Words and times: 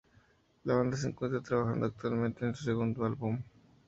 La 0.63 0.73
banda 0.73 0.97
se 0.97 1.09
encuentra 1.09 1.41
trabajando 1.43 1.85
actualmente 1.85 2.43
en 2.43 2.55
su 2.55 2.63
segundo 2.63 3.05
álbum. 3.05 3.39